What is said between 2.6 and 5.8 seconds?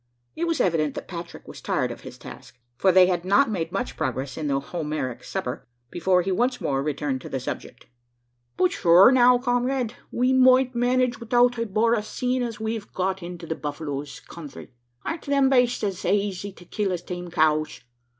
for they had not made much progress in their Homeric supper,